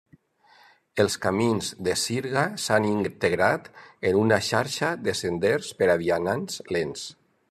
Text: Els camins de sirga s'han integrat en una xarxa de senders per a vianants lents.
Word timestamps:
Els 1.01 1.17
camins 1.25 1.67
de 1.87 1.93
sirga 2.03 2.45
s'han 2.63 2.87
integrat 2.93 3.69
en 4.13 4.17
una 4.25 4.39
xarxa 4.51 4.93
de 5.09 5.17
senders 5.23 5.71
per 5.83 5.95
a 5.97 6.01
vianants 6.05 6.59
lents. 6.79 7.07